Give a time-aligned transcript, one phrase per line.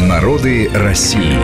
[0.00, 1.36] Народы России.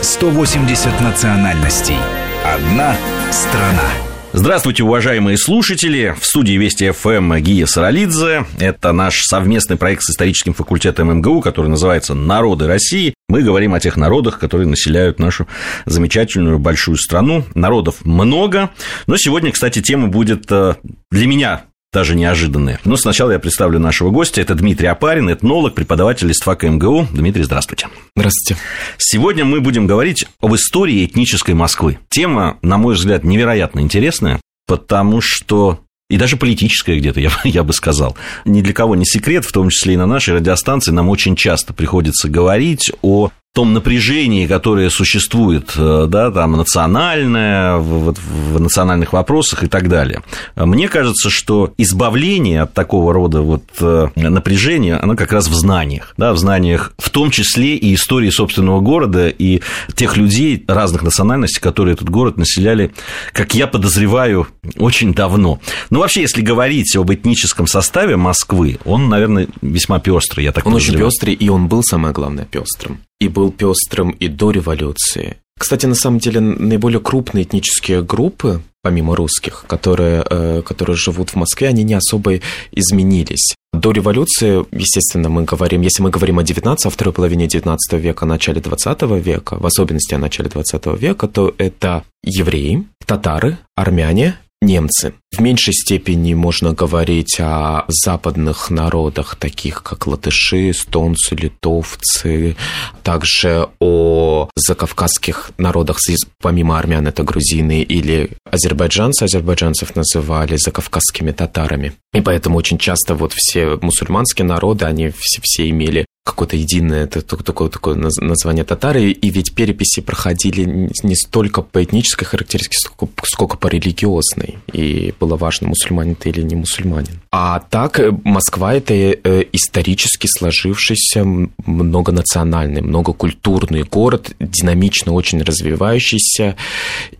[0.00, 1.96] 180 национальностей.
[2.44, 2.96] Одна
[3.32, 3.90] страна.
[4.32, 6.14] Здравствуйте, уважаемые слушатели.
[6.18, 8.46] В студии Вести ФМ Гия Саралидзе.
[8.60, 13.12] Это наш совместный проект с историческим факультетом МГУ, который называется «Народы России».
[13.28, 15.48] Мы говорим о тех народах, которые населяют нашу
[15.84, 17.44] замечательную большую страну.
[17.56, 18.70] Народов много.
[19.08, 20.76] Но сегодня, кстати, тема будет э,
[21.10, 21.62] для меня
[21.92, 22.78] даже неожиданные.
[22.84, 24.40] Но сначала я представлю нашего гостя.
[24.40, 27.08] Это Дмитрий Апарин, этнолог, преподаватель ИСТФАКа МГУ.
[27.12, 27.88] Дмитрий, здравствуйте.
[28.14, 28.60] Здравствуйте.
[28.98, 31.98] Сегодня мы будем говорить об истории этнической Москвы.
[32.08, 37.72] Тема, на мой взгляд, невероятно интересная, потому что и даже политическая где-то, я, я бы
[37.72, 38.16] сказал.
[38.44, 41.72] Ни для кого не секрет, в том числе и на нашей радиостанции, нам очень часто
[41.72, 49.64] приходится говорить о том напряжении, которое существует, э, да, там, национальное, в, в национальных вопросах
[49.64, 50.22] и так далее.
[50.54, 56.14] Мне кажется, что избавление от такого рода вот э, напряжения, оно как раз в знаниях,
[56.16, 59.62] да, в знаниях, в том числе и истории собственного города и
[59.96, 62.92] тех людей разных национальностей, которые этот город населяли,
[63.32, 64.46] как я подозреваю,
[64.76, 65.58] очень давно.
[65.90, 70.74] Но вообще, если говорить об этническом составе Москвы, он, наверное, весьма пестрый, я так Он
[70.74, 75.36] очень пестрый, и он был, самое главное, пестрым и был пестрым и до революции.
[75.58, 81.36] Кстати, на самом деле, наиболее крупные этнические группы, помимо русских, которые, э, которые живут в
[81.36, 82.40] Москве, они не особо
[82.72, 83.54] изменились.
[83.74, 88.24] До революции, естественно, мы говорим, если мы говорим о 19 о второй половине 19 века,
[88.24, 94.38] о начале 20 века, в особенности о начале 20 века, то это евреи, татары, армяне,
[94.60, 95.14] немцы.
[95.32, 102.56] В меньшей степени можно говорить о западных народах, таких как латыши, эстонцы, литовцы,
[103.02, 105.98] также о закавказских народах,
[106.42, 111.92] помимо армян, это грузины или азербайджанцы, азербайджанцев называли закавказскими татарами.
[112.12, 117.70] И поэтому очень часто вот все мусульманские народы, они все, все имели какое-то единое такое,
[117.70, 123.68] такое название татары, и ведь переписи проходили не столько по этнической характеристике, сколько, сколько по
[123.68, 127.20] религиозной, и было важно, мусульманин ты или не мусульманин.
[127.32, 131.24] А так э, Москва– это э, исторически сложившийся
[131.64, 136.56] многонациональный, многокультурный город, динамично очень развивающийся,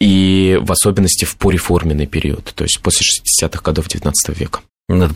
[0.00, 4.60] и в особенности в пореформенный период, то есть после 60-х годов XIX века.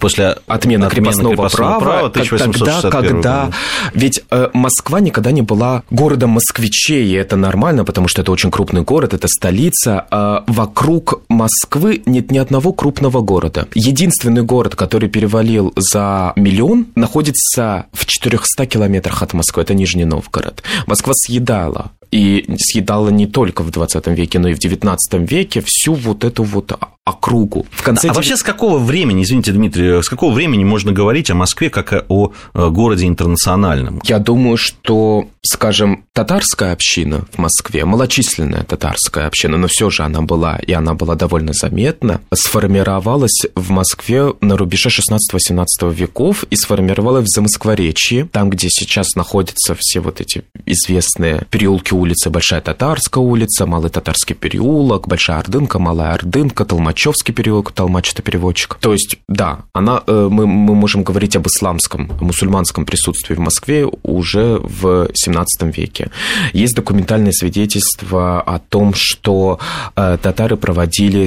[0.00, 3.50] После отмены, крепостного, крепостного права, права тогда, когда...
[3.94, 8.50] Ведь э, Москва никогда не была городом москвичей, и это нормально, потому что это очень
[8.50, 10.06] крупный город, это столица.
[10.10, 13.68] А вокруг Москвы нет ни одного крупного города.
[13.74, 20.62] Единственный город, который перевалил за миллион, находится в 400 километрах от Москвы, это Нижний Новгород.
[20.86, 25.94] Москва съедала и съедала не только в 20 веке, но и в 19 веке всю
[25.94, 26.72] вот эту вот
[27.06, 27.66] округу.
[27.86, 31.70] Конце а вообще с какого времени, извините, Дмитрий, с какого времени можно говорить о Москве
[31.70, 34.00] как о городе интернациональном?
[34.04, 40.20] Я думаю, что, скажем, татарская община в Москве, малочисленная татарская община, но все же она
[40.22, 45.64] была, и она была довольно заметна, сформировалась в Москве на рубеже 16-18
[45.94, 52.30] веков и сформировалась в Замоскворечье, там, где сейчас находятся все вот эти известные переулки улицы,
[52.30, 58.22] Большая Татарская улица, Малый Татарский переулок, Большая Ордынка, Малая Ордынка, Толмач Толмачевский переулок, Толмач это
[58.22, 58.78] переводчик.
[58.80, 63.86] То есть, да, она, э, мы, мы можем говорить об исламском, мусульманском присутствии в Москве
[64.02, 66.10] уже в 17 веке.
[66.54, 69.58] Есть документальные свидетельства о том, что
[69.94, 71.26] э, татары проводили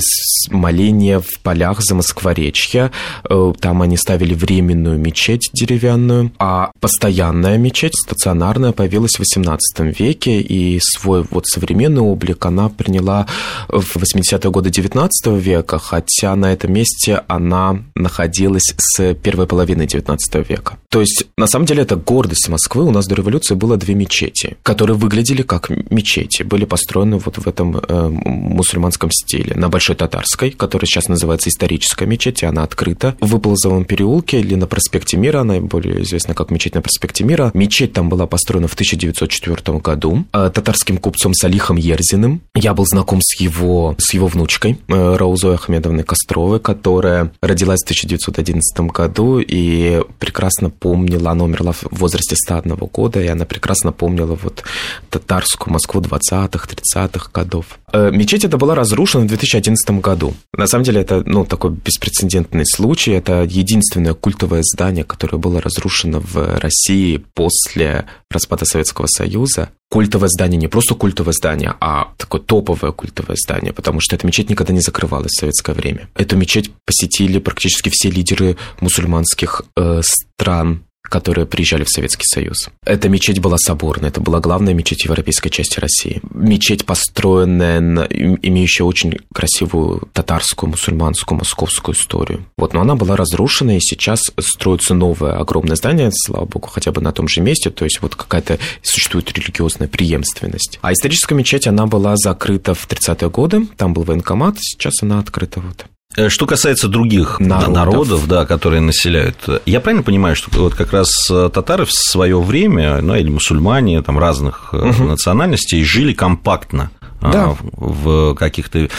[0.50, 2.92] моления в полях за Москворечья.
[3.30, 10.42] Э, там они ставили временную мечеть деревянную, а постоянная мечеть, стационарная, появилась в 18 веке,
[10.42, 13.28] и свой вот современный облик она приняла
[13.68, 19.84] в 80-е годы 19 века, века, хотя на этом месте она находилась с первой половины
[19.84, 20.78] XIX века.
[20.90, 22.84] То есть, на самом деле, это гордость Москвы.
[22.84, 27.48] У нас до революции было две мечети, которые выглядели как мечети, были построены вот в
[27.48, 29.56] этом э, мусульманском стиле.
[29.56, 33.16] На Большой Татарской, которая сейчас называется историческая мечеть, и она открыта.
[33.20, 37.52] В Выползовом переулке или на проспекте Мира, она более известна как мечеть на проспекте Мира.
[37.54, 42.42] Мечеть там была построена в 1904 году э, татарским купцом Салихом Ерзиным.
[42.56, 47.82] Я был знаком с его, с его внучкой э, Раузой Зои Ахмедовны Костровой, которая родилась
[47.82, 53.92] в 1911 году и прекрасно помнила, она умерла в возрасте 101 года, и она прекрасно
[53.92, 54.64] помнила вот
[55.10, 57.80] татарскую Москву 20-х, 30-х годов.
[57.92, 60.34] Э, мечеть эта была разрушена в 2011 году.
[60.54, 63.12] На самом деле это ну, такой беспрецедентный случай.
[63.12, 70.60] Это единственное культовое здание, которое было разрушено в России после распада Советского Союза культовое здание,
[70.60, 74.82] не просто культовое здание, а такое топовое культовое здание, потому что эта мечеть никогда не
[74.82, 76.10] закрывалась в советское время.
[76.16, 82.70] Эту мечеть посетили практически все лидеры мусульманских э, стран которые приезжали в Советский Союз.
[82.86, 86.22] Эта мечеть была соборная, это была главная мечеть европейской части России.
[86.34, 92.46] Мечеть, построенная, на, имеющая очень красивую татарскую, мусульманскую, московскую историю.
[92.58, 97.02] Вот, но она была разрушена, и сейчас строится новое огромное здание, слава богу, хотя бы
[97.02, 100.80] на том же месте, то есть вот какая-то существует религиозная преемственность.
[100.82, 105.60] А историческая мечеть, она была закрыта в 30-е годы, там был военкомат, сейчас она открыта
[105.60, 105.86] вот.
[106.20, 107.74] Э, что касается других народов.
[107.74, 112.42] народов, да, которые населяют, я правильно понимаю, что вот как раз э, татары в свое
[112.42, 115.04] время, ну или мусульмане там разных угу.
[115.04, 117.58] национальностей жили компактно а, да.
[117.62, 118.90] в каких-то...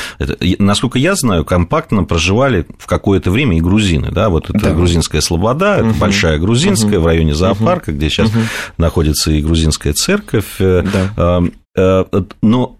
[0.58, 4.74] Насколько я знаю, компактно проживали в какое-то время и грузины, да, вот это да.
[4.74, 7.04] грузинская слобода, это большая грузинская угу.
[7.04, 7.98] в районе зоопарка, угу.
[7.98, 8.40] где сейчас угу.
[8.78, 11.42] находится и грузинская церковь, да.
[12.42, 12.76] но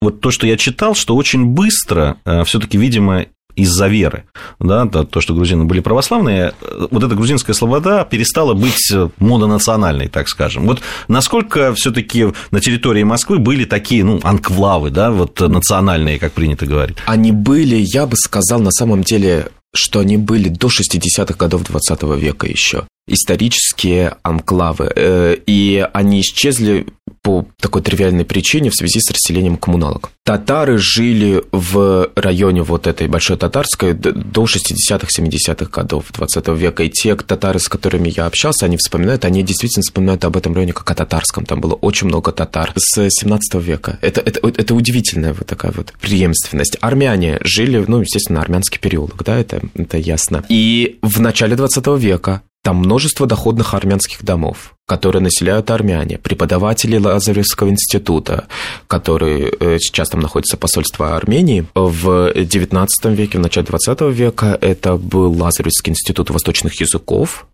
[0.00, 3.26] вот то, что я читал, что очень быстро все-таки, видимо,
[3.58, 4.24] из-за веры.
[4.58, 6.54] Да, то, что грузины были православные,
[6.90, 10.66] вот эта грузинская слобода перестала быть мононациональной, так скажем.
[10.66, 16.32] Вот насколько все таки на территории Москвы были такие, ну, анклавы, да, вот национальные, как
[16.32, 16.96] принято говорить?
[17.06, 22.02] Они были, я бы сказал, на самом деле, что они были до 60-х годов 20
[22.18, 26.86] века еще исторические анклавы, э, и они исчезли
[27.22, 30.10] по такой тривиальной причине в связи с расселением коммуналок.
[30.24, 36.90] Татары жили в районе вот этой Большой Татарской до 60-х, 70-х годов 20 века, и
[36.90, 40.90] те татары, с которыми я общался, они вспоминают, они действительно вспоминают об этом районе как
[40.90, 43.98] о татарском, там было очень много татар с 17 века.
[44.00, 46.76] Это, это, это удивительная вот такая вот преемственность.
[46.80, 50.44] Армяне жили, ну, естественно, армянский переулок, да, это, это ясно.
[50.48, 57.68] И в начале 20 века там множество доходных армянских домов которые населяют армяне, преподаватели Лазаревского
[57.68, 58.48] института,
[58.86, 61.66] который э, сейчас там находится посольство Армении.
[61.74, 67.46] В XIX веке, в начале XX века это был Лазаревский институт восточных языков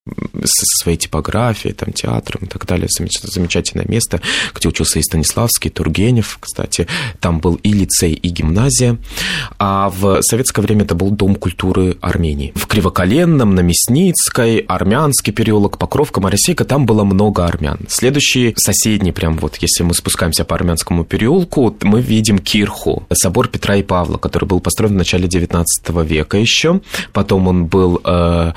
[0.44, 2.86] со своей типографией, там, театром и так далее.
[2.88, 4.20] Замечательное место,
[4.54, 6.86] где учился и Станиславский, и Тургенев, кстати.
[7.19, 8.98] Там был и лицей, и гимназия.
[9.58, 12.52] А в советское время это был Дом культуры Армении.
[12.54, 17.78] В Кривоколенном, на Мясницкой, Армянский переулок, Покровка, Моросейка, там было много много армян.
[17.88, 23.76] Следующий соседний, прям вот, если мы спускаемся по армянскому переулку, мы видим Кирху, собор Петра
[23.76, 26.80] и Павла, который был построен в начале 19 века еще.
[27.12, 28.52] Потом он был э,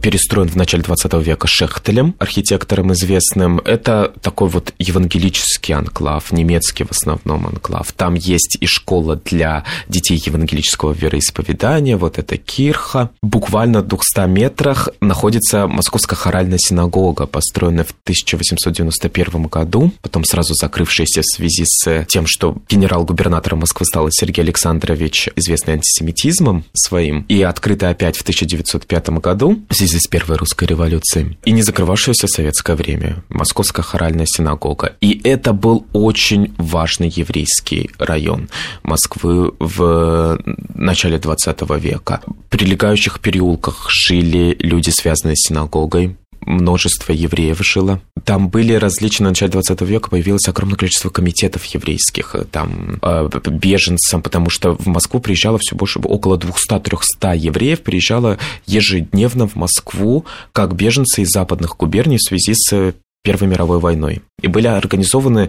[0.00, 3.58] перестроен в начале 20 века Шехтелем, архитектором известным.
[3.58, 7.92] Это такой вот евангелический анклав, немецкий в основном анклав.
[7.92, 13.10] Там есть и школа для детей евангелического вероисповедания, вот это Кирха.
[13.22, 21.22] Буквально в 200 метрах находится Московская хоральная синагога, построенная в 1891 году, потом сразу закрывшаяся
[21.22, 27.92] в связи с тем, что генерал-губернатором Москвы стал Сергей Александрович, известный антисемитизмом своим, и открытая
[27.92, 32.76] опять в 1905 году в связи с Первой русской революцией, и не закрывавшаяся в советское
[32.76, 34.96] время Московская хоральная синагога.
[35.00, 38.50] И это был очень важный еврейский район
[38.82, 40.38] Москвы в
[40.74, 42.20] начале 20 века.
[42.26, 48.00] В прилегающих переулках жили люди, связанные с синагогой, множество евреев жило.
[48.24, 54.22] Там были различные, в начале 20 века появилось огромное количество комитетов еврейских, там, э, беженцам,
[54.22, 60.74] потому что в Москву приезжало все больше, около 200-300 евреев приезжало ежедневно в Москву как
[60.74, 62.94] беженцы из западных губерний в связи с
[63.24, 64.20] Первой мировой войной.
[64.42, 65.48] И были организованы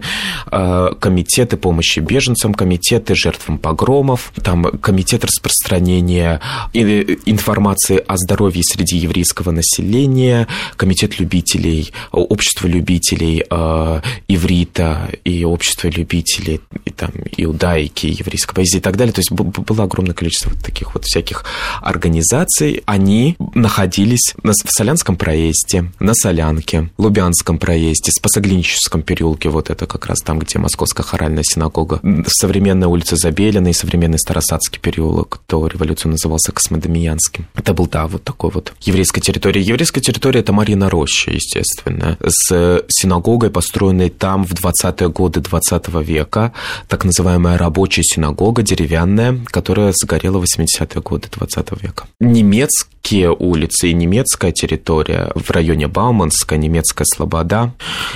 [0.50, 6.40] э, комитеты помощи беженцам, комитеты жертвам погромов, там комитет распространения
[6.72, 16.62] информации о здоровье среди еврейского населения, комитет любителей, общество любителей э, иврита и общество любителей
[16.86, 19.12] и, там, иудаики, еврейской поэзии и так далее.
[19.12, 21.44] То есть было огромное количество вот таких вот всяких
[21.82, 22.82] организаций.
[22.86, 30.20] Они находились в Солянском проезде, на Солянке, Лубянском проезде, Спасоглиническом переулке, вот это как раз
[30.20, 36.52] там, где Московская хоральная синагога, современная улица Забелина и современный Старосадский переулок, то революцию назывался
[36.52, 37.46] Космодемьянским.
[37.54, 39.60] Это был, да, вот такой вот еврейская территория.
[39.60, 46.52] Еврейская территория– это Марина Роща, естественно, с синагогой, построенной там в 20-е годы 20 века,
[46.88, 52.04] так называемая рабочая синагога, деревянная, которая сгорела в 80-е годы 20 века.
[52.20, 57.72] Немецкие улицы и немецкая территория в районе Бауманска, немецкая Слобода, да.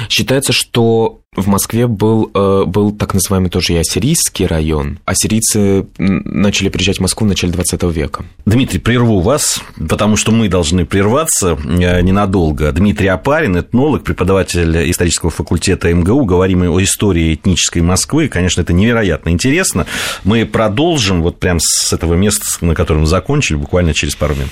[0.09, 4.99] Считается, что в Москве был, э, был так называемый тоже и ассирийский район.
[5.05, 8.25] Ассирийцы начали приезжать в Москву в начале 20 века.
[8.47, 12.73] Дмитрий, прерву вас, потому что мы должны прерваться э, ненадолго.
[12.73, 16.25] Дмитрий Апарин, этнолог, преподаватель исторического факультета МГУ.
[16.25, 18.29] Говорим о истории этнической Москвы.
[18.29, 19.87] Конечно, это невероятно интересно.
[20.25, 24.51] Мы продолжим вот прямо с этого места, на котором закончили, буквально через пару минут.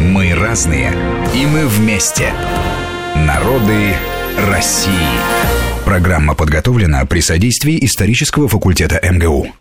[0.00, 0.92] Мы разные,
[1.34, 2.32] и мы вместе.
[3.14, 3.94] Народы
[4.48, 4.90] России.
[5.84, 9.46] Программа подготовлена при содействии исторического факультета МГУ.